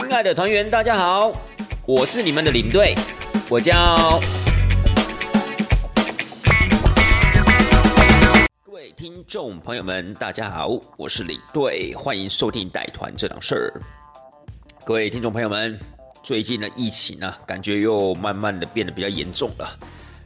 [0.00, 1.32] 亲爱的团员，大家好，
[1.84, 2.94] 我是你们的领队，
[3.50, 4.20] 我叫。
[8.62, 13.82] 各位听众朋友们，大家好，我是领队，欢迎收听带团这档事儿。
[14.84, 15.76] 各位听众朋友们，
[16.22, 19.68] 最近的疫情呢，感觉又慢慢的变得比较严重了，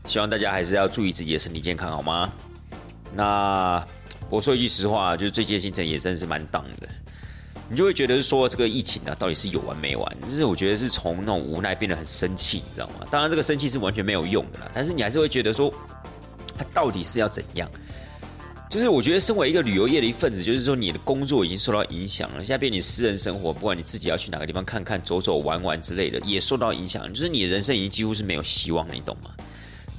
[0.05, 2.31] 希望大家还是要注意自己的身体健康，好吗？
[3.15, 3.83] 那
[4.29, 6.87] 我说一句实话，就是最近的行程也真是蛮荡的。
[7.73, 10.17] 你就会觉得说这个疫情呢，到底是有完没完？
[10.29, 13.07] 就是我觉得是从那种无奈变得很生气，你知道吗？
[13.11, 15.73] 当然这个生气是完全没有用的啦，但是你还是会觉得说，
[16.55, 17.67] 它到底是要怎样？
[18.69, 27.11] 就是我觉得身为一个旅游业的一份子，就是说你的工作已经受到影响了，现在变你私人生活，不管你自己要去哪个地方看看、走走、玩玩之类的，也受到影响。
[27.11, 29.31] 就是你的人生已经几乎是没有希望，你懂吗？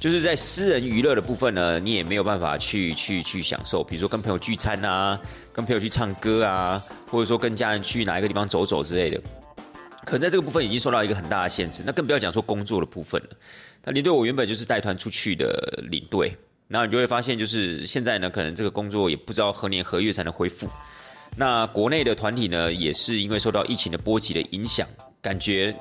[0.04, 5.18] 就是在私人娱乐的部分呢，你也没有办法去去去享受，比如说跟朋友聚餐啊，
[5.50, 9.18] 跟朋友去唱歌啊，或者说跟家人去哪一个地方走走之类的，
[10.04, 11.82] 可能在这个部分已经受到一个很大的限制。
[11.86, 13.28] 那更不要讲说工作的部分了。
[13.82, 16.36] 那领队我原本就是带团出去的领队，
[16.68, 20.68] 然后你就会发现，就是现在呢，可能这个工作也不知道何年何月才能恢复。
[21.34, 24.86] 那国内的团体呢，也是因为受到疫情的波及的影响，
[25.22, 25.74] 感觉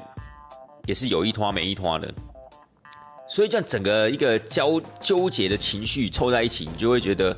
[0.85, 2.09] 也是有一拖没一拖的。
[3.33, 7.35] 所以这样整个一个交纠结的情绪凑在一起，你就会觉得，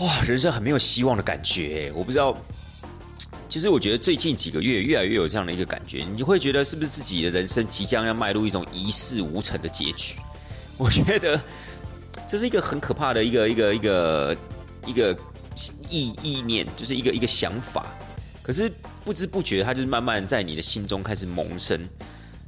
[0.00, 1.92] 哇，人生很没有希望的感觉。
[1.94, 2.36] 我不知道，
[3.48, 10.16] 其实我觉得最近几个月越来越有这样的一个感觉，你会觉得是不是自己的人生即将要迈入一种一事无成的结局？
[10.76, 11.40] 我觉得
[12.26, 14.36] 这是一个很可怕的一个一个一个
[14.84, 15.16] 一个
[15.88, 17.86] 意意念，就是一个一个想法。
[18.42, 18.68] 可是
[19.04, 21.80] 不知不觉，它就是慢慢在你的心中开始萌生。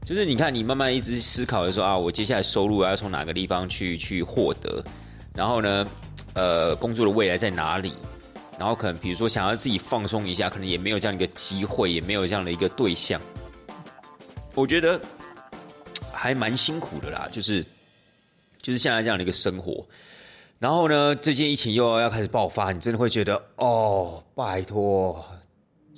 [0.08, 4.82] 就是你看，你慢慢一直思考的时候啊，我接下来收入要从哪个地方去去获得？
[5.34, 5.86] 然后呢，
[6.32, 7.92] 呃，工作的未来在哪里？
[8.58, 13.20] 然后可能比如说想要自己放松一下，可能也没有这样一个机会，也没有这样的一个对象。
[14.54, 14.98] 我觉得
[16.10, 17.62] 还蛮辛苦的啦，就是
[18.62, 19.86] 就是现在这样的一个生活。
[20.58, 25.22] 然后呢，最近疫情又要开始爆发，你真的会觉得哦，拜托。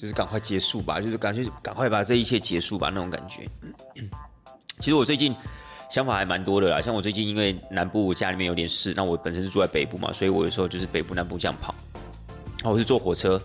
[0.00, 3.46] 就是赶快结束吧，就是感觉赶快把这一切结束吧那种感觉。
[4.80, 5.36] 其实我最近
[5.90, 11.74] 想法还蛮多的啦，像我最近因为南部家里面有点事，那我本身是住在北部嘛，所以我有时候就是北部南部这样跑。
[12.62, 13.38] 那我是坐火车，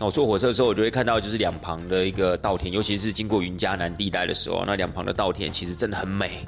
[0.00, 6.40] 那我坐火车的时候，我就会看到就是两旁的一个稻田，尤其是经过云嘉南地带的时候，那两旁的稻田其实真的很美。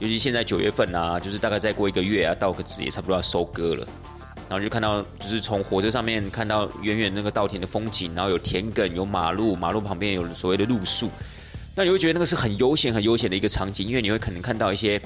[0.00, 3.88] 尤其现在九月份啊，就是大概再过一个月啊，稻子也差不多要收割了。
[4.48, 11.10] 然后就看到，就是从火车上面看到远远那个稻田的风景，然后有田埂，有马路，马路旁边有所谓的路树，
[11.74, 14.98] 那你会觉得那个是很悠闲、很悠闲的一个场景，因为你会可能看到一些，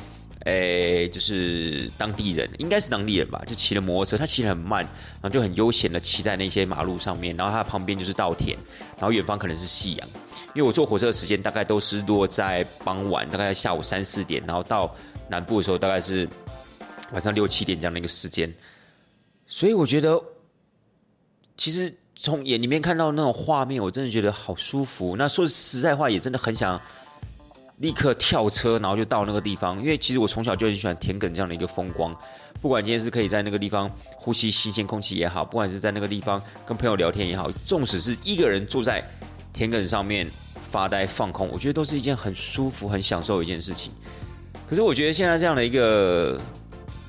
[0.44, 8.56] 诶，就是当地人，应该是当地人吧，就骑了摩托车，他骑得很慢，然后就很悠闲的骑在那些马路上面，然后他旁边就是稻田，
[8.97, 10.08] 然后远方可能是夕阳，
[10.54, 14.94] 因为我坐火车的时间大概都是落在傍晚，大概下午三四点，然后到
[15.28, 16.28] 南部的时候大概是
[17.10, 18.52] 晚上六七点这样的一个时间。
[19.52, 20.18] 所以我觉得，
[21.58, 25.14] 其实从眼里面看到那种画面，我真的觉得好舒服。
[25.14, 26.80] 那说实在话，也真的很想
[27.76, 29.78] 立刻跳车，然后就到那个地方。
[29.78, 32.18] 因为其实我从小就很喜欢田埂这样的一个风光，
[32.62, 39.06] 不管今天是可以在那个地方呼吸新鲜空气也好，不管是在那个地方跟朋友聊天也好，纵使是一个人坐在
[39.52, 40.26] 田埂上面
[40.62, 43.92] 发呆放空，我觉得都是一件很舒服、很享受的一件事情。
[44.66, 46.40] 可是我觉得现在这样的一个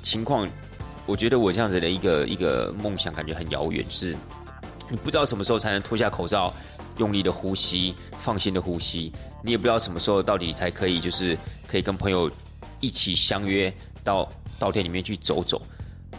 [0.01, 0.45] 情况。
[1.05, 4.15] 我觉得我这样子的一个一个梦想感觉很遥远，是
[4.89, 6.53] 你不知道什么时候才能脱下口罩，
[6.97, 9.11] 用力的呼吸，放心的呼吸。
[9.43, 11.37] 你也不知道什么时候到底才可以，就是
[11.67, 12.31] 可以跟朋友
[12.79, 15.61] 一起相约到稻田里面去走走。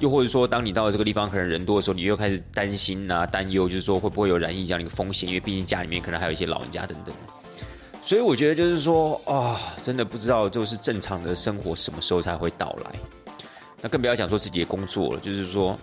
[0.01, 5.29] 又或者说，当你到了这个地方，可能人多的时候，你又开始担心啊、担忧，就是说会不会有染疫这样的一个风险？
[5.29, 7.15] 因为毕竟家里面可能还有一些老人家等等。
[8.03, 12.91] 所以我觉得就是说啊，真的不知道，就是正常的生活什么时候才会到来。
[13.85, 15.79] 那更不要讲说自己的工作了，就是说，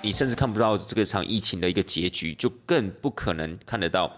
[0.00, 4.10] 你甚至看不到这个场疫情的一个结局，就更不可能看得到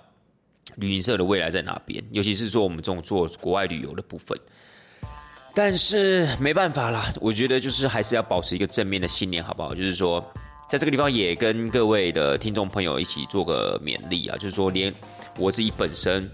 [0.76, 2.00] 旅行社的未来在哪边。
[2.12, 4.38] 尤其是说我们这种做国外旅游的部分，
[5.52, 9.74] 但是没办法啦，我觉得就是还是要保持一个正面的信念，好不好？
[9.74, 10.24] 就是说，
[10.70, 14.94] 在这个地方也跟各位的听众朋友一起做个勉励啊，就是说，连
[15.36, 16.30] 我自己本身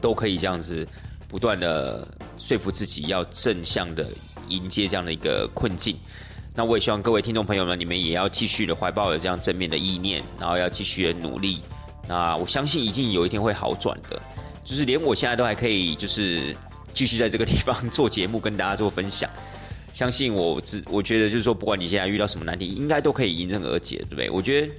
[0.00, 0.84] 都可以这样子
[1.28, 2.04] 不断的
[2.36, 4.04] 说服自己要正向的。
[4.48, 5.96] 迎接这样的一个困境，
[6.54, 11.60] 那我也希望各位听众朋友们，你们也要继续的怀抱着这样正面的意念，然后要继续的努力。
[12.08, 14.20] 那我相信一定有一天会好转的，
[14.64, 16.56] 就是连我现在都还可以，就是
[16.92, 19.28] 继续在这个地方做节目，跟大家做分享。
[19.92, 24.30] 相信我，只我觉得就是说，不管你现在遇到什么难题，应该都可以迎刃而解，对不对？
[24.30, 24.74] 我觉得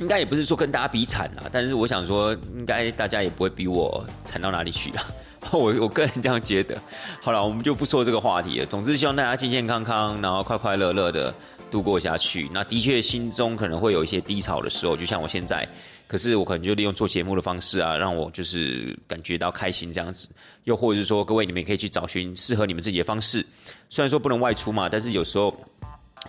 [0.00, 5.06] 应该也不是说跟大家比惨啊，但是我想说，应该大家也不会比我惨到哪里去啊。
[5.52, 6.76] 我我个人这样觉得。
[7.20, 8.66] 好了，我们就不说这个话题了。
[8.66, 11.34] 总之，希望大家健健康康，然后快快乐乐的
[11.70, 12.48] 度过下去。
[12.52, 15.66] 那的确，心中可能会有一些低潮的时候，就像我现在。
[16.06, 20.28] 可是我可能就利用做节目的方式啊，让我就是感觉到开心这样子。
[20.64, 23.44] 又或者是说，各位你们也可以去找寻适合你们自己的方式。
[23.88, 25.50] 虽然说不能外出嘛，但是有时候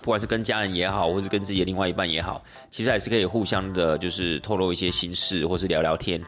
[0.02, 6.20] 不管是跟家人也好，或是跟自己的另外一半也好，其实还是可以互相的，就是透露一些心事，或是聊聊天。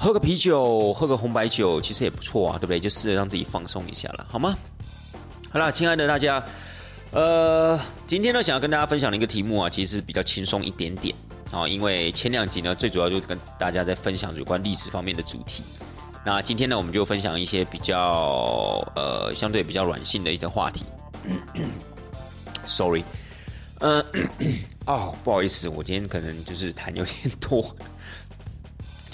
[0.00, 2.78] 喝个啤酒，喝个红白酒，其实也不错啊，对不对？
[2.78, 4.56] 就试着让自己放松一下了，好吗？
[5.52, 6.40] 好啦，亲爱的大家，
[7.10, 11.12] 呃，今天呢，想要跟大家分享的一个题目啊，其实比较轻松一点点
[11.50, 15.64] 啊，因为前两集呢，最主要就跟大家在分享有关历史方面的主题。
[16.24, 20.84] 那今天呢，我们就分享一些比较呃相对比较软性的一些话题。
[22.66, 23.02] Sorry，
[23.80, 24.04] 嗯，
[24.86, 27.74] 哦，不好意思，我今天可能就是痰有点多。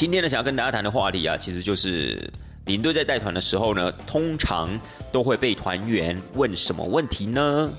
[0.04, 2.30] 今天呢，想要跟大家谈的话题啊，其实就是
[2.66, 4.68] 领队在带团的时候呢，通常
[5.10, 7.72] 都会被团员问什么问题呢？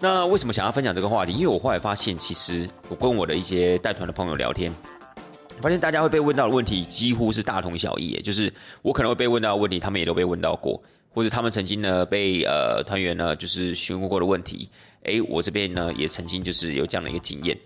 [0.00, 1.32] 那为什么想要分享这个话题？
[1.32, 4.74] 因为我后来发现，其实我跟我的一些带团的朋友聊天，
[5.60, 8.52] 发现大家会被问到的问题几乎是大同小异，就是
[8.82, 10.82] 我可能会被问到的问题，他们也都被问到过，
[11.14, 14.68] 或者他们曾经呢被呃团员呢就是询问过的问题，
[15.04, 17.56] 诶，我这边呢也曾经就是有这样的一个经验，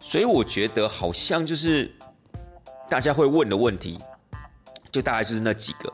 [0.00, 1.88] 所以我觉得好像就是。
[2.90, 3.96] 大家会问的问题，
[4.90, 5.92] 就大概就是那几个，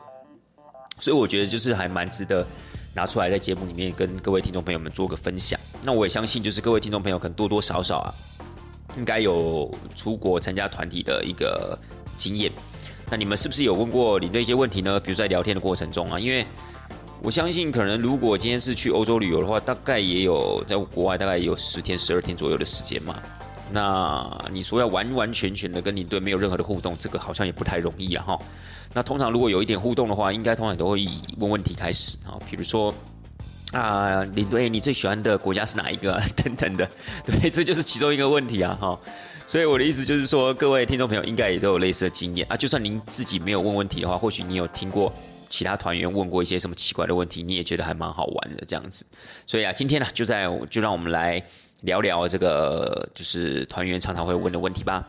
[0.99, 2.43] 所以我觉得就是还蛮值得
[2.91, 5.59] 拿出来在节目里面跟各位听众朋友们做个分享。
[5.83, 8.13] 那我也相信，就是各位听众朋友可能多多少少啊，
[8.97, 11.77] 应该有出国参加团体的一个
[12.17, 12.51] 经验。
[13.11, 14.99] 那你们是不是有问过领队一些问题呢？
[14.99, 16.43] 比如在聊天的过程中啊，因为
[17.21, 23.15] 我相信，可能如果今天是去欧洲旅游的话，大概也有在国外大概有十天、十二天左右的时间嘛。
[23.71, 28.39] 那你说要完完全全的跟领队没有任何的互动，这个好像也不太容易啊哈。
[28.93, 32.93] 那通常如果有一点互动的话，应该通常都会以问问题开始啊，比如说
[33.73, 36.89] 啊，领队你最喜欢的国家是哪一个等等的，
[37.25, 38.97] 对，这就是其中一个问题啊哈。
[39.45, 42.55] 所以我的意思就是说，各位听众朋友应该也都有类似的经验啊。
[42.55, 45.13] 就算您自己没有问问题的话，或许你有听过
[45.49, 49.05] 其他团员问过一些什么奇怪的问题，你也觉得还蛮好玩的这样子。
[49.45, 51.43] 所以啊，今天呢，就在就让我们来。
[51.81, 55.07] 聊聊这个就是团员常常会问的问题吧。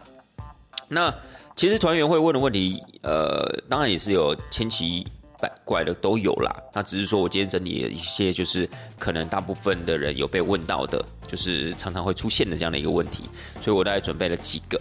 [0.88, 1.14] 那
[1.56, 5.06] 其实团员会问的问题，呃，当然也是有千奇
[5.40, 6.54] 百怪的都有啦。
[6.72, 8.68] 那只是说我今天整理了一些，就是
[8.98, 13.24] 可能大部分的人有被问到的，就是常常会出现的这样的一个问题。
[13.60, 14.80] 所以我大概准备了几个。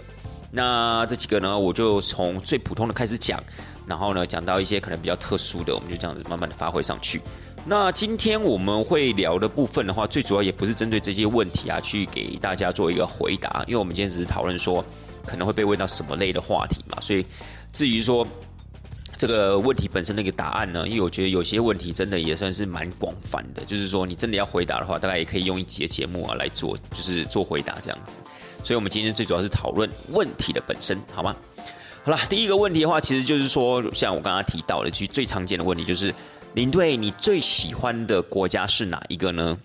[0.50, 3.44] 那这几个呢，我就从最普通的开始讲，
[3.86, 7.22] 然后呢讲到一些可能比较特殊的，我们就这样子慢慢的发挥上去。
[7.70, 14.82] 那今天我们会聊的部分的话，最主要也不是针对这些问题啊，去给大家做一个回答，因为我们今天只是讨论说
[15.26, 17.26] 可能会被问到什么类的话题嘛，所以
[17.74, 18.26] 至于说
[19.18, 28.22] 这个问题本身的一个答案呢，因为我觉得有些问题真的也算是蛮广泛的，就是说你真的要回答的话，大概也可以用一节节目啊来做，就是做回答这样子。
[28.64, 31.36] 所以我们今天最主要是讨论问题的本身，好吗？
[32.06, 36.16] 好了，第一个问题的话，其实就是说，像我刚刚提到的，其实最常见的问题就是。
[36.58, 39.56] 领队，你最喜欢的国家是哪一个呢？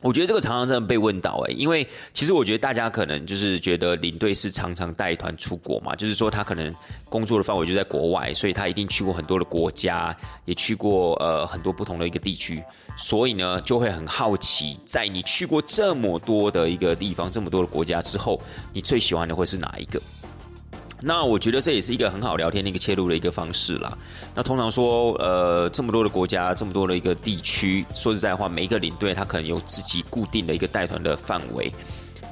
[0.00, 6.72] 我觉得这个常常真的被问到，哎，因为其实我觉得大家可能就是觉得领队是常常带团出国嘛，就是说他可能
[7.08, 12.62] 工作的范围就在国外，所以他一定去过很多的国家，也去过呃很多不同的一个地区，
[12.96, 18.40] 所以呢就会很好奇，在你去过这么多的一个地方，这么多的国家之后，
[18.72, 20.00] 你最喜欢的会是哪一个？
[21.00, 23.96] 那我觉得这也是一个很好聊天的一个切入的一个方式啦。
[24.34, 31.70] 那通常说，呃，这么多的国家，这么多的一个地区，说实在话，每一个领队他可能有自己固定的一个带团的范围，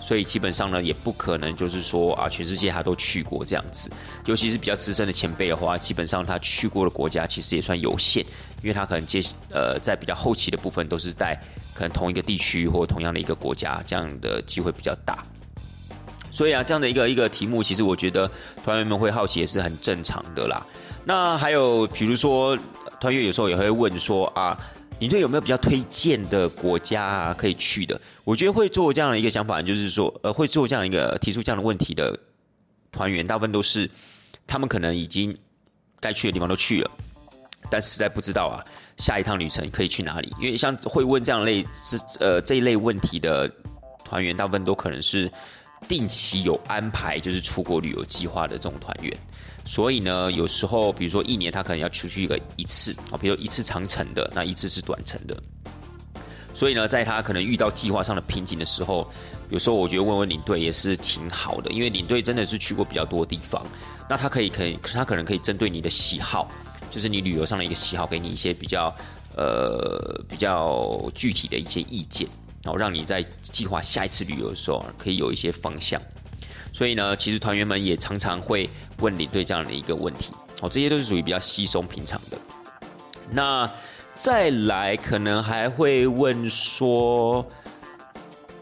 [0.00, 3.90] 所以基本上呢，也不可能就是说啊，全世界他都去过这样子。
[4.24, 8.24] 尤其是比较资深的前辈的话，基本上他去过的国家其实也算有限，
[8.62, 11.38] 因为他可能接呃在比较后期的部分都是在
[11.74, 15.22] 可能同一个地区或同样的一个国家，这样的机会比较大。
[16.32, 18.28] 所以啊，这样的一个一个题目，其实我觉得
[18.64, 20.66] 团员们会好奇也是很正常的啦。
[21.04, 22.58] 那还有比如说，
[22.98, 24.58] 团员有时候也会问说啊，
[24.98, 28.00] 你对有没有比较推荐的国家啊可以去的？
[28.24, 32.18] 我觉得会做这样的一个想法，就是说，呃，会做这样一个提出这样的问题的
[32.90, 33.90] 团员，大部分都是
[34.46, 35.36] 他们可能已经
[36.00, 36.90] 该去的地方都去了，
[37.68, 38.64] 但实在不知道啊
[38.96, 40.34] 下一趟旅程可以去哪里。
[40.40, 43.46] 因为像会问这样类是呃这一类问题的
[44.02, 45.30] 团员，大部分都可能是。
[45.88, 49.16] 定期有安排就是出国旅游计划的这种团员，
[49.64, 55.36] 所以呢，有时候比如说一年他可能要出去一个一次啊，比如一次长程的，那一次是短程的。
[56.54, 59.10] 所以呢，在他可能遇到计划上的瓶颈的时候，
[59.48, 63.66] 有时候我觉得问问领队也是挺好的，因为领队真的是去过比较多地方，
[64.08, 66.50] 那他可以可以他可能可以针对你的喜好，
[66.90, 68.94] 就是你旅游上的一个喜好，给你一些比较
[69.34, 72.28] 呃比较具体的一些意见，
[72.62, 76.00] 然后让你在计划下一次旅游的时候可以有一些方向。
[76.72, 80.30] 所以呢，其实团员们也常常会问领队这样的一个问题，
[80.62, 82.38] 哦，这些都是属于比较稀松平常的。
[83.30, 83.70] 那
[84.14, 87.46] 再来可能还会问说，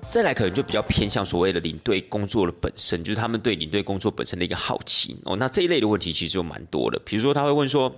[0.08, 5.36] 再来可能就比较偏向所谓的领队工作的本身，就是他们对领队工作本身的一个好奇哦。
[5.36, 7.94] 那这一类的问题其实就蛮多的，比如说他会问说，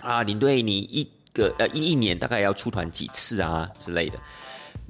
[0.00, 4.18] 啊，领队你一个呃一一年大概要出团几次啊之类的。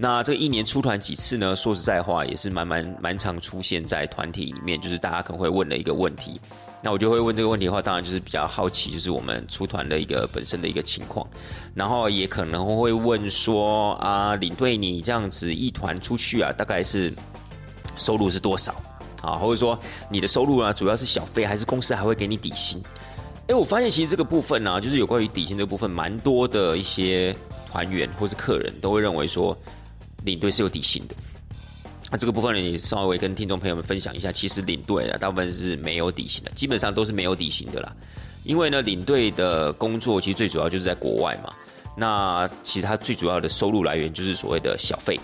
[0.03, 1.55] 那这一年出团几次呢？
[1.55, 6.41] 说实在话，也是蛮蛮蛮常出现在团体里面，就是大家可能会问的一个问题。
[6.81, 11.29] 那我就会问这个问题的话，当然就是比较好奇，就是我们出团的一个本身的一个情况。
[11.75, 17.13] 然后也可能会问说啊，领队你这样子一团出去啊，大概是
[17.99, 18.75] 收入是多少
[19.21, 19.33] 啊？
[19.33, 19.79] 或者说
[20.09, 22.83] 你的收入啊，主要是小费，还是公司还会给你底薪？
[23.49, 27.37] 哎，我发现其实这个部分呢，就是有关于底薪这部分，蛮多的一些
[27.71, 29.55] 团员或是客人都会认为说。
[30.25, 31.15] 领队是有底薪的，
[32.11, 34.31] 那这个部分呢，也稍微跟听众朋友们分享一下。
[34.33, 37.97] 其实领队啊，大部分是没有底薪的，基本上都是没有底薪的啦。
[38.45, 41.53] 因为呢，领队的工作其实最主要就是在国外嘛。
[41.97, 45.21] 那其他最主要的收入来源就是所谓的小费。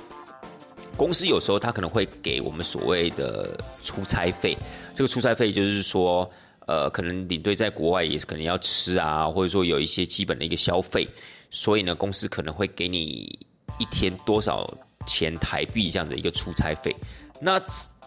[0.97, 4.57] 公司有时候他可能会给我们所谓的出差费。
[4.95, 6.31] 这个出差费就是说，
[6.67, 11.09] 呃，可能领队在国外也是可能要吃啊，或者说有一些基本的一个消费，
[11.51, 13.39] 所以呢，公司可能会给你
[13.79, 14.69] 一天多少。
[15.07, 16.95] 钱台币这样的一个出差费，
[17.41, 17.61] 那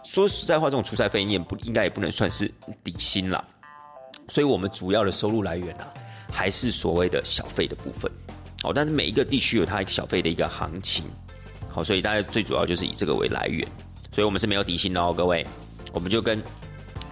[0.04, 2.46] 说实在话，这种出差费你也不应该也不能算是
[2.84, 3.42] 底薪啦。
[4.28, 5.92] 所以我们主要的收入来源啊，
[6.32, 8.10] 还是所谓的小费的部分。
[8.62, 11.04] 哦，但是每一个地区有它一个小费的一个行情。
[11.68, 13.66] 好，所以大家最主要就是以这个为来源。
[14.12, 15.46] 所以我们是没有底薪的哦，各位，
[15.92, 16.42] 我们就跟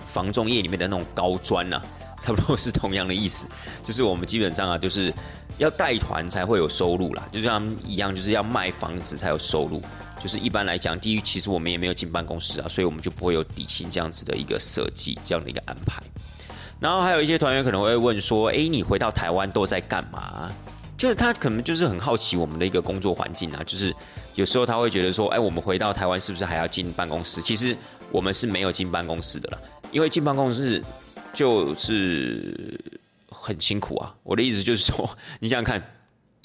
[0.09, 1.81] 房仲业里面的那种高专呐，
[2.21, 3.47] 差不多是同样的意思，
[3.83, 5.13] 就是我们基本上啊，就是。
[5.59, 9.83] 要带团才会有收入啦，就像一样，就是要卖房子才有收入。
[10.23, 16.01] 就是一般来讲，第一，其实我们也没有进办公室啊，所以我们就不会有底薪这样子的一个设计，这样的一个安排。
[16.79, 20.49] 然后还有一些团员可能会问说：“哎，你回到台湾都在干嘛？”
[20.97, 23.61] 就是他可能就是很好奇我们的一个工作环境啊。
[23.67, 23.93] 就是
[24.37, 27.77] 有时候他会觉得说：“哎，我们回到台湾是不是还要进办公室？”其实
[28.13, 29.59] 我们是没有进办公室的啦，
[29.91, 30.81] 因为进办公室
[31.39, 32.79] 就是。
[33.31, 34.15] 很辛苦啊！
[34.25, 35.83] 我的意思就是说， 你想想看，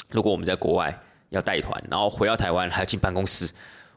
[0.10, 0.98] 如果我们在国外
[1.30, 3.50] 要带团，然后回到台湾还要进办公室，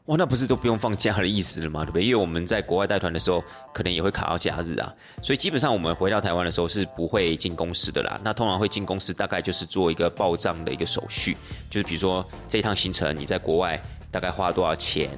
[0.05, 1.85] 哇，那不是都不用放假的意思了吗？
[1.85, 2.03] 对不对？
[2.03, 3.41] 因为我们在国外带团的时候，
[3.73, 8.19] 可能也会卡到假日啊，所以基本上我们回到台湾的时候是不会进公司的啦。
[8.23, 11.37] 那通常会进公司，大概就是做一个报账的一个手续，
[11.69, 13.79] 就是比如说这趟行程你在国外
[14.11, 15.09] 大概花了多少钱，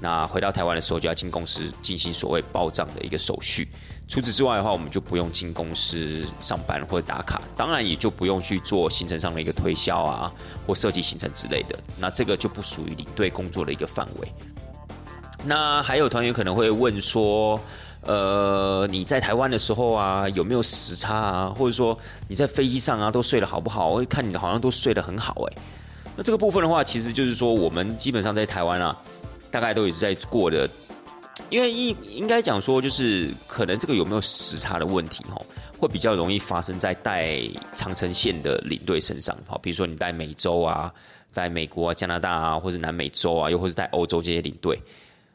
[0.00, 3.68] 那回到台湾的时候就要进公司进行所谓报账的一个手续。
[4.08, 10.32] 除此之外的话，我们就不用进公司上班或者打卡，当然也就不用去做行程上的一个推销啊，
[10.64, 11.76] 或设计行程之类的。
[11.98, 14.32] 那这个就不属于领队工作的一个范围。
[15.44, 17.60] 那还有团员可能会问说，
[18.02, 21.54] 呃，你在台湾的时候啊，有没有时差啊？
[21.58, 21.98] 或者说
[22.28, 23.88] 你在飞机上啊，都睡得好不好？
[23.88, 25.56] 我看你好像都睡得很好哎。
[26.16, 28.96] 那这个部分的话，其实就是说，我们基本上在台湾啊，
[29.50, 30.68] 大概都也是在过的。
[31.50, 35.40] 因为应应该讲说，就是可能这个有没有时差的问题哈，
[35.78, 37.38] 会比较容易发生在带
[37.74, 39.36] 长城线的领队身上。
[39.46, 40.92] 好，比如说你带美洲啊，
[41.30, 44.80] 在美国啊、加拿大啊，或者南美洲啊，又或是带欧洲这些领队，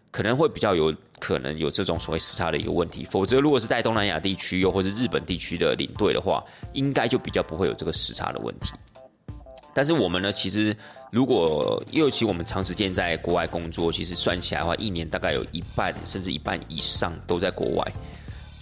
[0.09, 3.05] 可能会比较有可能有这种所谓时差的一个问题。
[3.05, 6.43] 否则，如果是带东南亚地区又或是日本地区的领队的话，
[6.73, 8.71] 应该就比较不会有这个时差的问题。
[9.73, 10.75] 但是我们呢，其实。
[11.11, 17.93] 如果尤其我们长时间在国外工作，其实算起来的话，一年大概有一半甚至一半以上都在国外，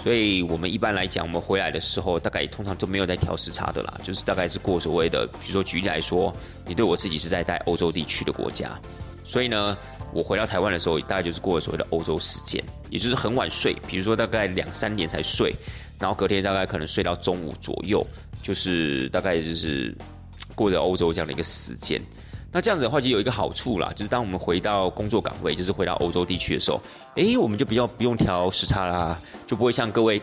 [0.04, 6.36] 所以我们一般来讲，我们回来的时候，大概通常都没有在调时差的啦，就是大概是过所谓的，比如说举例来说，
[6.66, 8.82] 你对我自己是在带欧洲地区的国家，
[9.24, 9.78] 所以呢，
[10.12, 15.54] 我回到台湾的时候，大概就是过了所谓的欧洲时间，也就是很晚睡，比如说大概两三点才睡，
[16.00, 18.04] 然后隔天大概可能睡到中午左右，
[18.42, 19.96] 就是大概就是
[20.60, 22.02] 过着欧洲这样的一个时间。
[22.52, 26.82] 那这样子的话，就有一个好处啦，就是当我们回到工作岗位，就是回到欧洲地区的时候，
[27.16, 30.22] 诶，我们就比较不用调时差啦，就不会像各位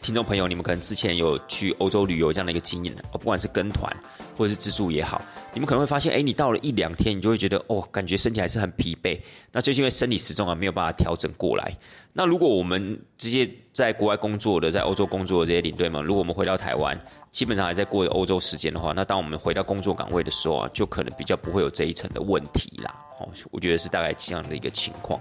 [0.00, 3.96] 听众朋友，你们可能之前有去欧洲旅游这样的一个经验，不管是跟团
[4.36, 5.20] 或者是自助也好，
[5.52, 9.18] 你们可能会发现，哎，你到了一两天，你就会觉得，哦，感觉身体还是很疲惫。
[9.50, 11.76] 那就是因为生理时钟啊没有办法调整过来。
[12.12, 16.98] 那如果我们这些在国外工作的，在欧洲工作的这些领队们，如果我们回到台湾，
[17.30, 22.94] 基本上还在过欧洲时间的话，那当我们回到工作岗位的时候啊，就可能比较不会有这一层的问题啦。
[23.18, 25.20] 哦，我觉得是大概这样的一个情况。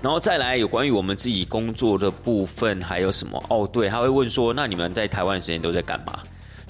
[0.00, 3.44] 然后再来有关于我们自己工作的部分，还有什么？
[3.48, 6.20] 哦，对，他会问说，那你们在台湾的时间都在干嘛？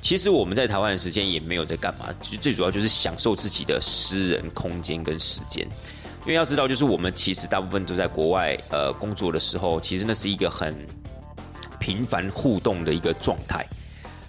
[0.02, 5.64] 其实我们在台湾的时间也没有在干嘛，其实最主要就是享受自己的私人空间跟时间。
[6.22, 10.76] 因为要知道，就是我们其实大部分都在国外呃工作的时候，其实那是一个很
[11.78, 13.64] 频繁互动的一个状态。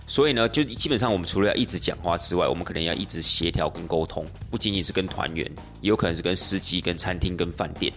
[0.06, 5.50] 所以呢，就基本上我们除了要一直讲话之外，我们可能要一直协调跟沟通，不仅仅是跟团员，
[5.82, 7.92] 也有可能是跟司机、跟餐厅、跟饭店。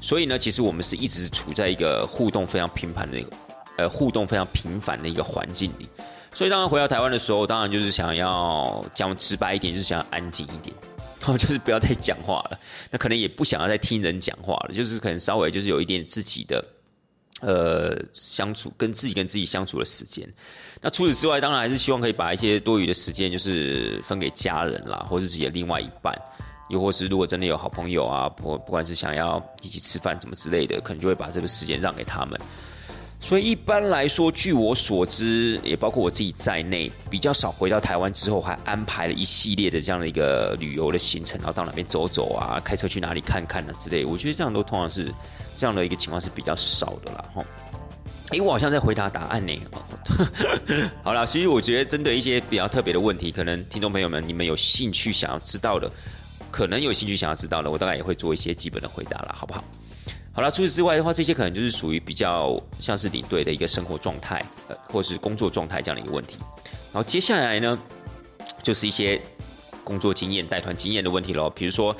[0.00, 3.30] 所以呢，其实我们是一直处在一个互动非常频繁的一个，
[3.76, 5.88] 呃，互动非常频繁的一个环境里。
[6.32, 10.74] 所以当然回到台湾的时候，当然就是想要讲直白一点，就是想要安静一点，
[11.20, 12.58] 然 后就是不要再讲话了。
[12.90, 16.64] 那可能也不想要再听人讲话了，就是可能稍微就是有一点自己的，
[17.40, 20.26] 呃，相处跟自己跟自己相处的时间。
[20.80, 26.14] 那除此之外，当然还是希望可以把一些多余的时间，就是分给家人啦，或是自己的另外一半。
[26.70, 32.40] 又或是如果真的有好朋友啊，不不管是想要一起吃饭什么之类的，可能就会把这个时间让给他们。
[33.22, 44.06] 所以一般来说，据我所知，也包括我自己在内，比较少回到台湾之后还安排了一系列的这样的一个旅游的行程，然后到哪边走走啊，开车去哪里看看啊之类。
[44.06, 45.14] 我觉得这样都通常是
[45.54, 47.24] 这样的一个情况是比较少的啦。
[47.34, 47.44] 哈，
[48.30, 49.52] 哎，我好像在回答答案呢。
[51.04, 55.90] 好了，其实我觉得针对一些比较特别的问题，可能听众朋友们你们有兴趣想要知道的。
[56.50, 59.62] 可能有兴趣想要知道的，我大概也会做一些基本的回答了，好不好？
[60.40, 66.38] 好了，除此之外的话，这些可能就是属于比较像是领队的一个生活状态，呃，或是工作状态这样的一个问题。
[66.90, 67.78] 然后接下来呢，
[68.62, 69.20] 就是一些
[69.84, 71.50] 工作经验、带团经验的问题喽。
[71.50, 71.94] 比如说，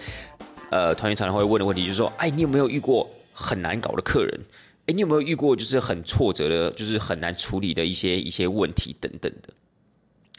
[0.71, 4.41] 呃，团员常常会问的问题就是说，哎，你有没有遇过很难搞的客人？
[4.87, 9.53] 哎，你有没有遇过就是很挫折的，就是很难处理的一些一些问题等等的？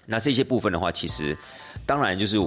[0.07, 1.37] 那这些部分的话，其实
[1.85, 2.39] 当然就是。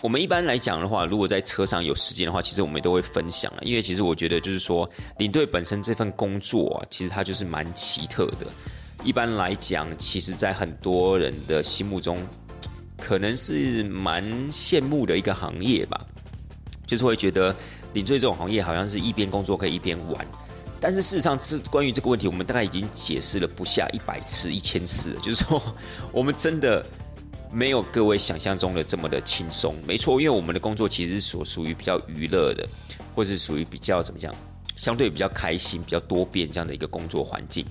[0.00, 3.58] 我们一般来讲的话，如果在车上有时间的话，其实我们都会分享啊。
[3.62, 4.88] 因为其实我觉得，就是说
[5.18, 8.46] 领队本身这份工作啊，其实它就是蛮奇特的。
[9.02, 12.24] 一般来讲，其实在很多人的心目中，
[12.96, 16.00] 可能是蛮羡慕的一个行业吧。
[16.86, 17.54] 就是会觉得
[17.92, 20.24] 领队这种行业，好像是一边工作可以一边玩。
[20.80, 25.16] 但是事实上，是关于这个问题，我们大概已经解释了不下一百次、一千次。
[25.20, 25.60] 就是说，
[26.12, 26.86] 我们真的。
[27.50, 32.66] 没有各位想象中的这么的轻松，没错，因为我们的工作其实所属于比较娱乐的，
[33.14, 34.34] 或是属于比较怎么讲，
[34.76, 37.64] 相对比较开心、比较多变这样的一个工作环境。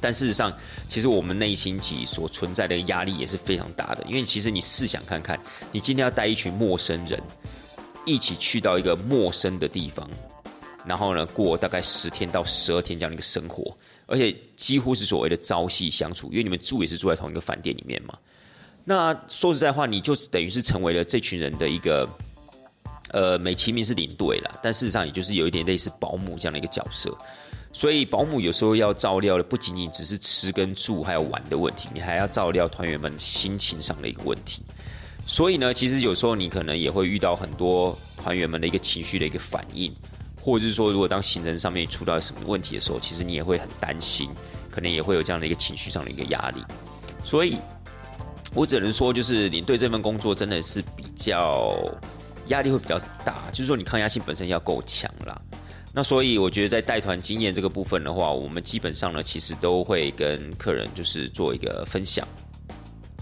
[0.00, 0.52] 但事实上，
[0.88, 5.40] 其实我们内心其所存在的压力也是非常大的，因为其实你试想看看，
[5.72, 7.20] 你今天要带一群陌生人
[8.04, 10.08] 一起去到一个陌生的地方，
[10.84, 13.76] 然后呢过大概十天到十二天这样的一个生活，
[14.06, 18.16] 而且几乎是所谓的朝夕相处，因为你们住也是住在同一个饭店里面嘛。
[18.84, 22.06] 那说实在话，你就等于是成为了这群人的一个，
[23.12, 27.16] 呃，美其名是领队了，但事实上也就是有一点类似保姆这样的一个角色。
[27.72, 34.62] 所以保姆有时候要照料的不仅仅只是吃跟住还有玩的问题，你还要照料团员们心情上的一个问题。
[35.26, 39.90] 所以呢，其实有时候你可能也会遇到很多团员们的一个情绪的一个反应，
[40.42, 44.28] 或者是说，如果当行程上面出到什么问题的时候，其实你也会很担心，
[44.70, 46.62] 可能也会有这样的一个情绪上的一个压力。
[47.24, 47.56] 所以。
[48.54, 51.76] 我只能说，就是你对这份工作真的是比较
[52.46, 55.40] 压力会比较大，就是说你抗压性本身要够强啦。
[55.92, 62.26] 那所以我觉得在带团经验这个部分的话，我们基本上呢，其实都会跟客人就是做一个分享。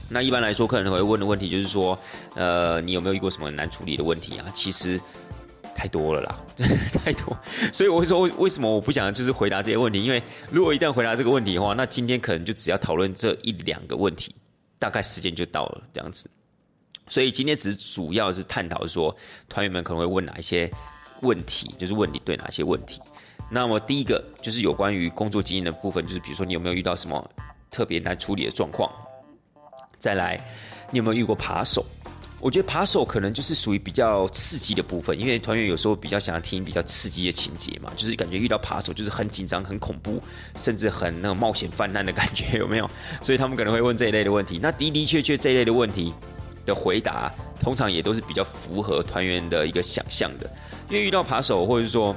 [0.08, 1.98] 那一般来说，客人会问的问题就是说，
[2.34, 4.44] 呃，你有没有遇过什么难处理的问题啊？
[4.52, 5.00] 其实
[5.74, 7.34] 太多了啦，真 的太多。
[7.72, 10.02] 所以我会说，为什么我不想就是回答这些问题？
[10.04, 14.34] 因为如果一旦回答这个问题的话，那今天可能就只要讨论这一两个问题。
[14.82, 16.28] 大概时间就到了这样子，
[17.06, 19.16] 所以今天只主要是探讨说
[19.48, 20.68] 团员们可能会问哪一些
[21.20, 23.00] 问题，就是问你对哪些问题。
[23.48, 27.30] 那么第一个就是有关于工作经验的部分，就是比如说你有没有遇到什么
[27.70, 28.90] 特别难处理的状况？
[30.00, 30.44] 再来，
[30.90, 31.86] 你有没有遇过扒手？
[32.42, 40.20] 我觉得扒手可能就是属于比较刺激的部分，因为团员有时候比较想要听比较刺激的情节嘛，就是感觉遇到扒手就是很紧张、很恐怖，
[40.56, 42.90] 甚至很那种冒险泛滥的感觉，有没有？
[43.20, 44.58] 所以他们可能会问这一类的问题。
[44.60, 46.12] 那的的确确这一类的问题
[46.66, 50.50] 的回答，通常也都是比较符合团员的一个想象的，
[50.90, 52.12] 因为遇到扒手或者说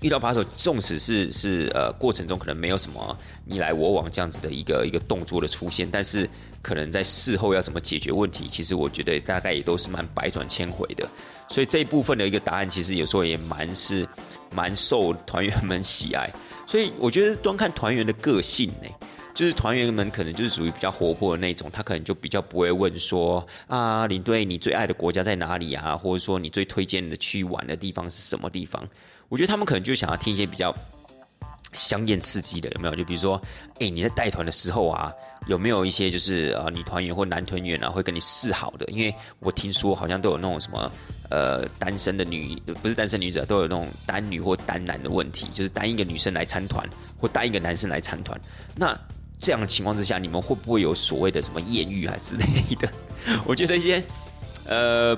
[0.00, 6.28] 遇到扒手，纵使是是呃过程中可能没有什么你来我往这样子的一个一个动作的出现，但是
[6.62, 11.08] 可能在事后要怎么解决问题，其实我觉得大概也都是蛮百转千回的。
[11.48, 14.06] 所以这一部分的一个答案，其实有时候也蛮是
[14.54, 16.30] 蛮受团员们喜爱。
[16.66, 18.88] 所以我觉得端看团员的个性呢。
[19.34, 28.82] 就是团员们可能就是属于比较活泼的那种，他可能就比较不会问说啊，领队你最爱的国家在哪里啊，或者说你最推荐的去玩的地方是什么地方？
[29.28, 30.74] 我觉得他们可能就想要听一些比较
[31.74, 32.94] 香艳刺激的，有没有？
[32.94, 33.40] 就比如说，
[33.80, 35.12] 哎，你在带团的时候啊，
[35.46, 38.86] 有没有一些就是啊女团员或男团员啊会跟你示好的？
[38.86, 40.90] 因为我听说好像都有那种什么
[41.30, 46.88] 呃单身的女不是单身女子都有那种单女或单男的问题，就是单一个女生来参团
[47.20, 48.40] 或单一个男生来参团，
[48.74, 48.98] 那。
[49.40, 52.90] 这样的情况之下，你们会不会有所谓的什么艳遇啊之类的？
[53.46, 54.02] 我觉得一些
[54.66, 55.16] 呃，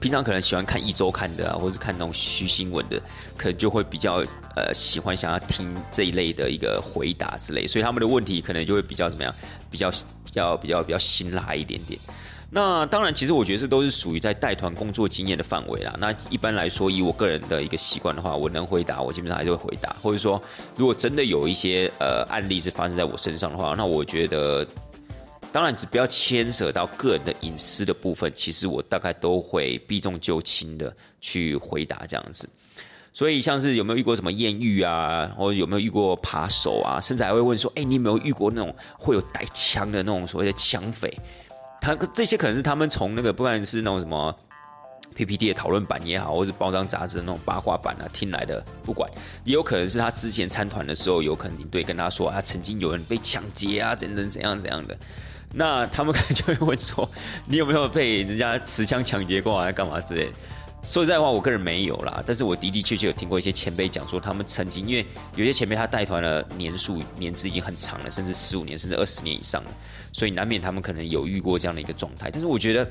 [0.00, 3.00] 平常可能喜欢看一周看的啊，或是看那种虚新闻的，
[3.36, 4.24] 可能就会比较
[4.56, 9.34] 呃喜欢想要听这一类的一个回答之类，所以他们的问题可能就会比较怎么样，
[9.70, 11.98] 比较比较比较比较辛辣一点点。
[12.50, 15.94] 那当然，其实我觉得这都是属于在带团工作经验的范围啦。
[15.98, 19.94] 那一般来说，以我个人的一个习惯的话，我能回答，我基本上还是会回答。
[20.02, 20.40] 或者说，
[20.74, 24.66] 如果真的有一些呃案例是发生在我身上的话，那我觉得，
[25.50, 32.48] 当然只不要牵涉到个人的隐私的部分，其实我大概都会避重就轻的去回答这样子。
[33.14, 41.12] 所以，像是有没有遇过什么艳遇啊，或者有没有遇过扒手啊，甚至还会问说，哎，你有没有遇过那种会有带枪的那种所谓的枪匪？
[41.80, 44.32] 他这些可能是他们从那个不管是那种什么
[45.16, 49.10] PPT 的讨论版也好，或是包装杂志的那种八卦版啊听来的，不管
[49.42, 54.96] 也有可能是他之前参团的时候，有可能领队跟他说他曾经有人被抢劫啊，等等怎样怎样的，
[55.52, 57.08] 那他们可能就会问说
[57.46, 60.30] 你有没有被人家持枪抢劫过啊，干嘛之类。
[60.84, 69.70] 说实在话，我个人没有啦，但是我的的确确有听过一些前辈讲说，他们曾经因为有些前辈他带团的年数年资已经很长了，甚至十五年甚至二十年以上了，
[70.12, 72.30] 所以难免他们可能有遇过这样的一个状态。
[72.30, 72.88] 但是我觉得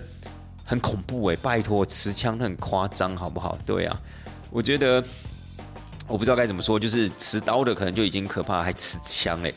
[0.66, 3.58] 很恐怖哎，拜托持枪很夸张好不好？
[3.66, 3.98] 对啊，
[4.52, 5.04] 我觉得
[6.08, 9.54] 我不知道该怎么说，就是持刀的可能就已经可怕，还持枪哎。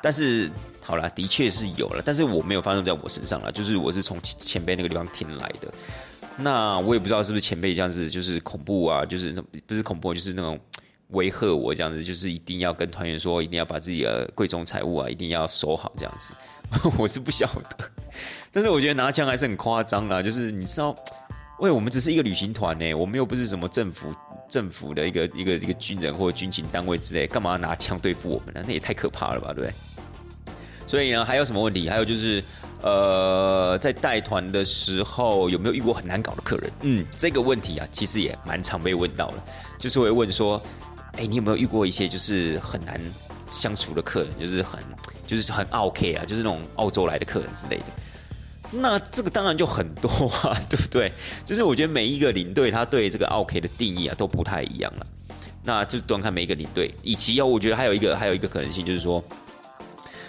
[0.00, 0.50] 但是
[0.86, 5.72] 好了，的确是有了，但是我没有发生在我身上了，就是我是从前辈那个地方听来的。
[6.36, 10.60] 那我也不知道是不是前辈这样子，就是恐怖啊，就是那不是恐怖，就是那种
[11.08, 16.34] 威吓我这样子，就是一定要跟团员说，一定要把自己的贵重财物啊，一定要收好这样子。
[16.98, 17.90] 我是不晓得，
[18.52, 20.94] 但是我觉得拿枪还是很夸张啦，就是你知道，
[21.60, 24.12] 喂，我们只是一个旅行团呢，我们又不是什么政府
[24.48, 28.62] 政府的一个一个一个军人或者军警单位之类，干嘛拿枪对付我们呢？
[28.66, 29.72] 那也太可怕了吧，对不对？
[30.94, 31.90] 所以呢，还有什么问题？
[31.90, 32.40] 还有就是。
[32.82, 36.70] 呃，在带团的时候有没有遇过很难搞的客人？
[36.82, 39.44] 嗯，这个问题啊，其实也蛮常被问到了，
[39.78, 40.60] 就是会问说，
[41.16, 43.00] 哎，你有没有遇过一些就是很难
[43.48, 44.78] 相处的客人，就是很
[45.26, 47.84] 就是很 OK 啊，就是那种澳洲来的客人之类的。
[48.70, 50.10] 那这个当然就很多
[50.42, 51.10] 啊， 对不对？
[51.46, 55.06] 就是我觉得每一个领队他对这个 OK 的定义啊都不太一样了。
[55.62, 59.24] 那就端看每一个领队，以及哦，我觉得还有一个还有一个可能性就是说。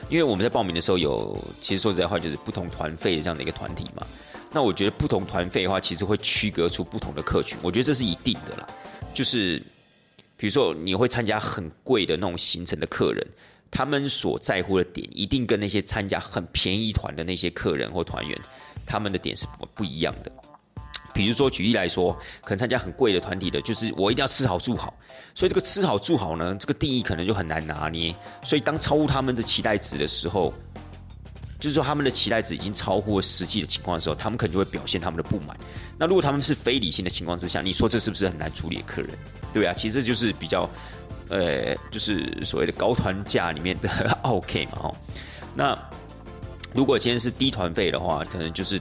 [0.10, 4.06] 因为我们在报名的时候有，其实说实在话，就是不同团费这样的一个团体嘛。
[4.52, 8.68] 那我觉得不同团费的话，其实会区隔出不同的客群，我觉得这是一定的啦。
[9.13, 9.58] 就是
[10.38, 13.28] 比如说你会参加很贵的那种行程的客人，
[13.72, 18.39] 他们所在乎的点一定跟那些参加很便宜团的那些客人或团员，
[18.86, 20.32] 他们的点是不不一样的。
[21.15, 22.12] 比如说，举例来说，
[22.43, 24.93] 可能参加很贵的团体的，就是我一定要吃好住好，
[25.34, 28.13] 所以这个吃好住好呢，这个定义可能就很难拿捏。
[28.43, 30.54] 所以当超乎他们的期待值的时候，
[31.58, 35.58] 就是说他们的期待值已经超乎实际的情况的时候，他们可能就会表现他们的不满。
[35.97, 39.12] 那如果他们是非理性的情况之下，你说这是不是很难处理的客人？
[39.54, 40.69] 对啊，其实就是比较，
[41.30, 43.89] 呃，就是所谓的高团价里面的
[44.23, 44.95] OK 嘛，哦。
[45.56, 45.89] 那
[46.73, 48.78] 如果今天是低团费的话，可能就是。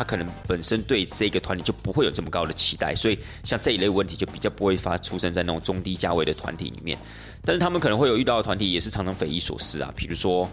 [0.00, 6.96] 他可能本身对这个团体就不会有这么高的期待，所以像这一类问题就比较不会发出生在那种中低价位的团体里面。
[7.44, 10.48] 但是他们可能会有遇到的团体也是常常匪夷所思啊，比如说，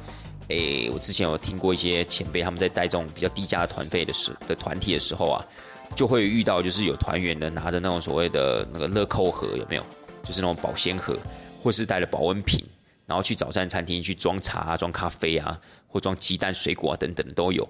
[0.49, 5.45] 诶，我之前有听过一些前辈他们在带这种比较低价的团费的时的团体的时候啊，
[5.95, 9.83] 就会遇到就是有团员的拿着那种所谓的那个乐扣盒有没有？
[10.23, 11.17] 就是那种保鲜盒，
[11.63, 12.61] 或是带了保温瓶，
[13.05, 15.57] 然后去早餐餐厅去装茶啊、装咖啡啊，
[15.87, 17.65] 或装鸡蛋、水果啊等等的都有，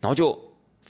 [0.00, 0.36] 然后就。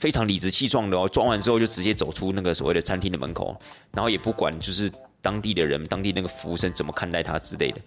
[0.01, 3.55] 非常理直气壮的哦，装完之后就直接走出那个所谓的餐厅的门口，
[3.93, 7.79] 然后也不管就是当地的人、当地那个服务生怎么看待他之类的。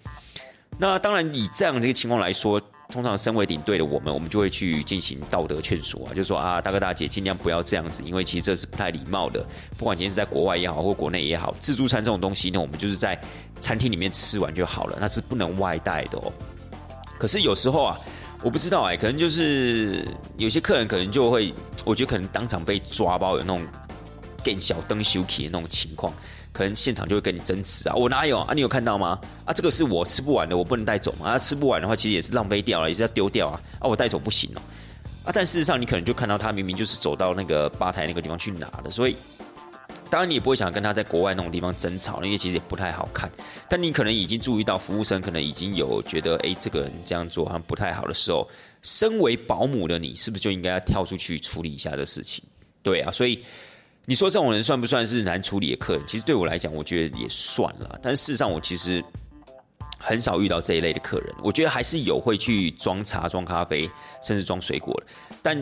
[0.79, 9.45] 那当然以这样这个情况来说，通常身为领队的我们，我们就会去进行道德劝说啊，就说啊，大哥大姐尽量不要这样子，因为其实这是不太礼貌的。
[9.77, 13.21] 不管今天是在国外也好，或国内也好，自助餐这种东西呢，我们就是在
[13.61, 16.33] 餐厅里面吃完就好了，那是不能外带的哦。
[17.19, 17.99] 可是有时候啊，
[18.45, 21.53] 我不知道哎，可能就是有些客人可能就会，
[21.83, 23.67] 我觉得可能当场被抓包，有那种
[24.45, 26.13] 更小灯修起的那种情况。
[26.53, 28.53] 可能现场就会跟你争执啊，我哪有啊？
[28.55, 29.19] 你有看到吗？
[29.47, 31.31] 啊，这个是我吃不完的，我不能带走嘛。
[31.31, 33.59] 啊，吃不完的话，其实也是浪费掉了，也是要丢掉啊。
[33.81, 34.61] 啊，我带走不行哦。
[35.25, 39.17] 啊，但事实上你可能就看到他明明就是走到那个吧台那个地方去拿的，所以
[40.11, 43.31] 当然你也不会想跟他在国外那种地方争吵，因为其实也不太好看。
[43.69, 48.49] 但你可能已经注意到服务生可能已经有觉得，哎，这个人这样做好像不太好的时候，
[48.83, 52.45] 身为保姆的你是不是就应该要跳出去处理一下这事情？
[52.83, 53.45] 对啊，所以。
[54.07, 56.03] 你说这种人算不算是难处理的客人？
[56.07, 57.99] 其实对我来讲，我觉得也算了。
[58.03, 59.03] 但事实上，我其实
[59.97, 61.35] 很少遇到这一类的客人。
[61.43, 63.91] 我觉得还是有会去装茶、装咖啡，
[64.23, 65.07] 甚至装水果的。
[65.41, 65.59] 但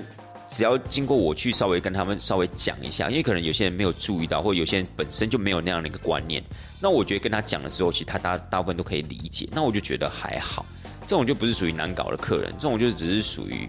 [0.53, 6.45] 只要经过我去稍微跟他们稍微讲一下，因为可能有些人没有注意到，或有些人本身就没有那样的一个观念。
[6.79, 9.49] 那我觉得跟他讲了之后，其实他大大部分都可以理解。
[9.51, 10.67] 那我就觉得还好，
[11.07, 13.67] 这种就不是属于难搞的客人，这种就只是属于。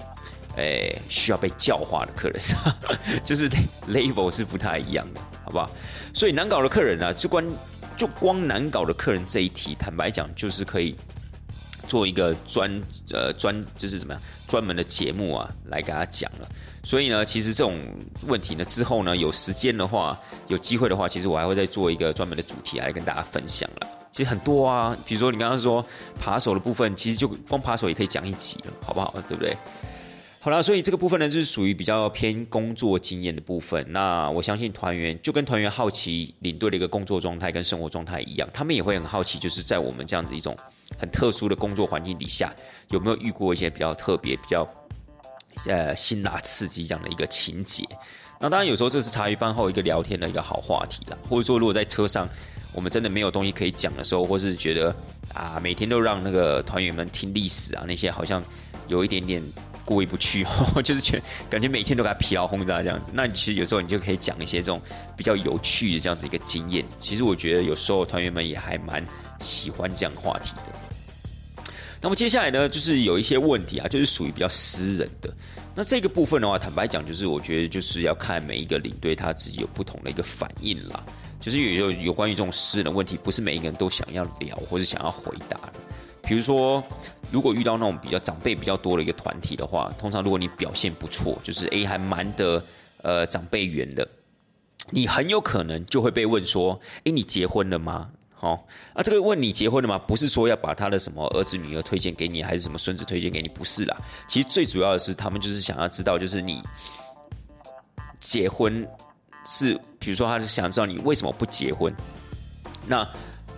[0.56, 2.40] 诶，需要被教化的客人，
[3.24, 3.50] 就是
[3.90, 5.68] level 是不太一样的，好不好？
[6.14, 7.44] 所以难搞的客人呢，就光
[7.98, 10.96] 就光难搞的客人这一题，坦白讲，就是可以
[11.88, 12.70] 做一个专
[13.12, 16.48] 呃专，就是怎么样专门的节目啊，来给他讲了。
[16.84, 17.80] 所以呢，其实这种
[18.28, 23.88] 问题呢，之后呢，有时间的话，有机会的话，其实我还会再做一个专门的主题来跟大家分享了。
[24.12, 25.84] 其实很多啊，比如说你刚刚说
[26.20, 29.14] 扒手的部分，其实就光扒手也可以讲一集了，好不好？
[29.30, 29.56] 对不对？
[30.42, 33.84] 好了，所以这个部分呢，就是属于比较偏工作经验的部分。
[33.90, 40.54] 那我相信团员就跟团员好奇领队的一个工作状态跟生活状态一样，他们也会很好奇，就是在我们这样子一种
[41.00, 42.54] 很特殊的工作环境底下，
[42.90, 44.68] 有没有遇过一些比较特别、比较
[45.68, 47.84] 呃辛辣刺激这样的一个情节？
[48.40, 52.28] 那当然有时候这是茶余饭后一个聊天的一个好话题啦，或者说如果在车上
[52.74, 54.96] 我们真的没有东西可以讲的时候，或是觉得
[55.34, 58.44] 啊每天都让那个团员们听历史啊那些好像
[58.88, 59.44] 有一点点。
[59.86, 60.48] 过意不去，
[60.82, 63.12] 就是觉感觉每天都给他疲劳轰炸这样子。
[63.14, 64.82] 那你其实有时候你就可以讲一些这种
[65.18, 66.86] 比较有趣的这样子一个经验。
[67.02, 69.06] 其实我觉得有时候团员们也还蛮
[69.40, 70.93] 喜欢这样话题的。
[72.04, 75.34] 那么接下来呢，就是有一些问题啊，就是属于比较私人的。
[75.74, 81.02] 那这个部分的话，坦白讲，就是我觉得就是要看每一个领队他自己有不同的一个反应啦。
[81.40, 85.74] 就是有有有关于这种私人的问题，不是每一个人都想要聊或者想要回答的。
[86.24, 86.84] 比如说，
[87.32, 92.62] 如果遇到那种比较长辈比较多的一个团体的话，通常如果你表现不错，就是诶还蛮得
[93.02, 94.06] 呃长辈缘的，
[94.90, 98.10] 你很有可能就会被问说，诶你结婚了吗？
[98.44, 98.60] 哦，
[98.94, 99.98] 啊这个问你结婚了吗？
[99.98, 103.48] 不是说要把他的什么儿子女儿推荐给你，还是什么孙子推荐给你？
[103.48, 106.62] 不是啦，其实最主要的是他们就是想要知道，就是你
[108.20, 108.88] 结婚
[109.46, 111.92] 是，比如说他是想知道你为什么不结婚，
[112.86, 113.08] 那。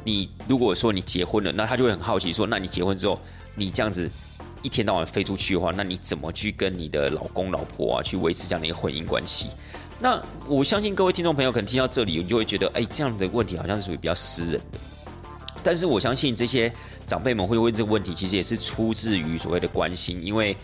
[0.07, 3.19] 你如果说你结婚了，那他就会很好奇说，那你结婚之后，
[3.55, 4.07] 你这样子
[4.61, 9.47] 一天到晚飞出去的话，那你怎么去跟你的老公老婆啊去维持这样的一个婚姻关系？
[9.99, 14.79] 那我相信各位听众朋友可能听到这里，你就会觉得，哎，这样的问题好像是属于比较私人的。
[15.63, 16.71] 但是我相信这些
[17.07, 20.55] 长辈们会问这个问题，其实也是出自于所谓的关心，因为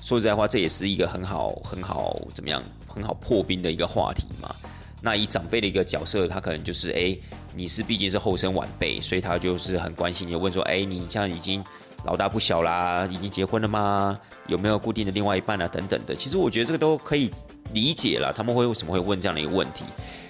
[0.00, 4.54] 说实在话，这也是一个很好很好怎么样很好破冰的一个话题嘛。
[5.02, 7.14] 那以长辈的一个角色，他可能就是哎，
[7.54, 11.62] 你是毕竟是后生晚辈，所以他就是很关心你，问说哎，你这样已经
[12.04, 14.18] 老大不小啦，已经结婚了吗？
[14.46, 15.68] 有没有固定的另外一半啊？
[15.68, 16.14] 等等的。
[16.14, 17.30] 其实我觉得这个都可以
[17.72, 19.84] 理解了，他们会为什么会问这样的一个问题？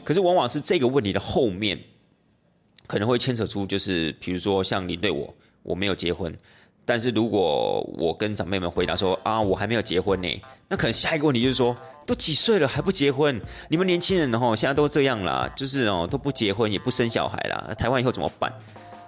[0.05, 1.79] 可是往往是这个问题的后面
[2.87, 6.37] 可能会牵扯出，就是比如说像你对我，我没有结婚。
[6.85, 10.29] 但是如果我跟长辈们回答说啊，我还没有结婚呢，
[10.69, 11.75] 那可能下一个问题就是说，
[12.07, 13.41] 都几岁了还不结婚？
[13.69, 18.53] 你们年轻人哦，现在都这样啦，就是哦都不结婚也不生小孩啦，台湾以后怎么办？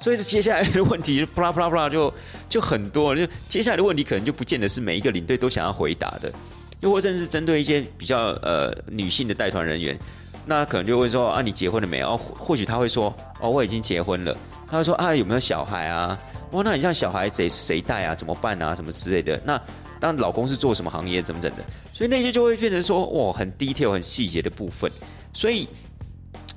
[0.01, 2.13] 所以接下来的问题，啪啦啪啦啪啦就
[2.49, 6.33] 就很多，就接下来的问题可能就不见得是每一个领队都想要回答的，
[6.81, 9.99] 又或者是针对一些比较呃女性的带团人员，
[10.47, 12.17] 那可能就会说啊，你结婚了没有？
[12.17, 14.37] 或许他会说哦，我已经结婚了。
[14.71, 16.19] 他会说啊，有没有小孩啊？
[16.53, 18.15] 哇，那你像小孩谁谁带啊？
[18.15, 18.77] 怎么办啊？
[18.77, 19.41] 什么之类的？
[19.45, 19.61] 那
[19.99, 21.23] 当老公是做什么行业？
[21.23, 21.65] 怎么怎的？
[21.93, 24.91] 所以那些就会变成说，哇，很 detail、很细节的部分。
[25.33, 25.67] 所以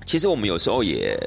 [0.06, 1.18] 其实我们有时候也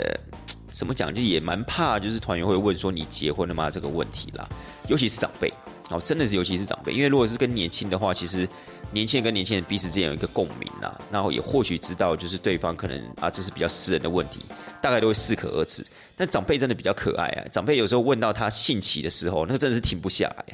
[0.70, 3.70] 怎么讲，就也蛮怕，就是团员会问说你结婚了吗？
[3.70, 4.48] 这个问题啦，
[4.86, 5.52] 尤其是长辈，
[5.90, 8.46] 哦，真的是尤其是长辈，因为如果是跟年轻的话，其实
[8.94, 14.40] 年轻人跟年轻人彼此之间有一个共鸣啊，然后也或许知道就是对方可能啊这是比较私人的问题，
[14.80, 15.84] 大概都会适可而止。
[16.16, 20.44] 但长辈真的比较可爱啊，长辈有时候问到他兴起的时候，那个真的是停不下来，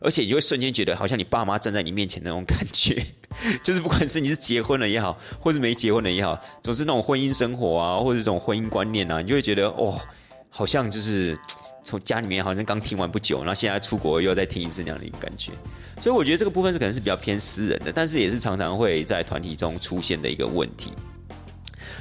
[0.00, 3.06] 而且你会瞬间觉得好像你爸妈站在你面前那种感觉，
[3.62, 10.00] 就是不管是你是结婚了也好，或是没结婚了也好，总是那种婚姻生活啊，或者这种婚姻观念啊，你就会觉得哦，
[10.48, 11.38] 好像就是。
[11.82, 15.50] 从家里面好像刚听完不久，然后现在出国又要再听一次那样的一个感觉，
[16.00, 20.92] 所以我觉得这个部分是可能是比较偏私人的，但是也是常常会在团体中出现的一个问题。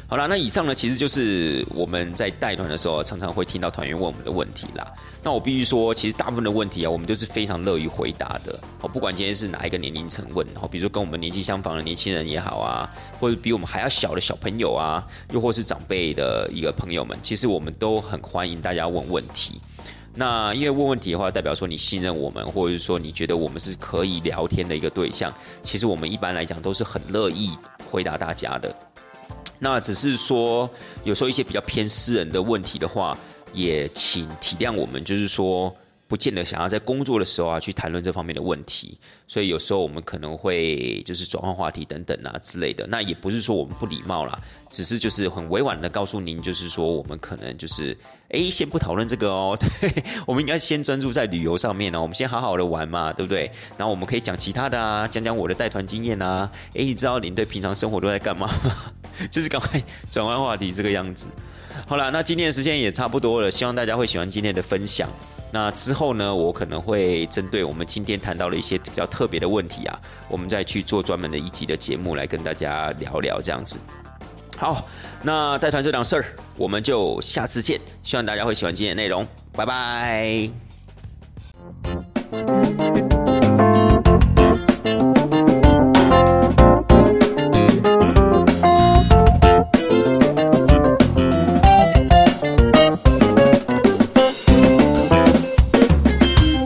[0.08, 4.88] 好了，那以上呢，其实就是我们在带团的时候，常常会听到团员问我们的问题啦。
[5.22, 8.60] 那我必须说，其实大部分的问题啊，我们都是非常乐于回答的。
[8.82, 19.62] 哦，不管今天是哪一个年龄层问，哦比如说跟我们年纪相仿的年轻人也好啊，或者比我们还要小的小朋友啊，又或是长辈的一个朋友们，其实我们都很欢迎大家问问题。
[20.20, 25.34] 那因为问问题的话，代表说你信任我们，或者是说你觉得我们是可以聊天的一个对象。
[25.64, 27.52] 其实我们一般来讲都是很乐意
[27.90, 28.76] 回答大家的。
[29.60, 30.70] 那只是说，
[31.06, 33.18] 有时候一些比较偏私人的问题的话，
[33.54, 35.74] 也请体谅我们，就是说。
[36.10, 42.88] 不见得想要在工作的时候啊去谈论这方面的问题，所以有时候我们可能会就是转换话题等等啊之类的。
[42.88, 44.38] 那也不是说我们不礼貌啦，
[44.72, 47.96] 只是就是很委婉的告诉您，就是说我们可能就是
[48.30, 53.52] 哎先不讨论这个哦， 对，我们应该先专注在旅游上面呢，我们先好好的玩嘛，对不对？
[53.78, 56.52] 然后我们可以讲其他的啊，讲讲我的带团经验啊。
[56.74, 58.94] 哎，你知道领队平常生活都在干嘛吗？
[59.30, 61.28] 就是赶快转换话题这个样子。
[61.88, 65.10] 好了，那今天的时间也差不多了，希望大家会喜欢今天的分享。
[65.52, 73.80] 那之后呢，我可能会针对我们今天谈到了一些比较特别的问题啊，我们再去做专门的一集的节目来跟大家聊聊这样子。
[74.58, 74.86] 好，
[75.24, 80.50] 那带团这档事儿，我们就下次见，希望大家会喜欢今天的内容，拜拜。